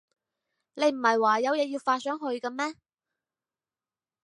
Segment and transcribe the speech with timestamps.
[0.73, 2.73] 你唔喺話有嘢要發上去嘅咩？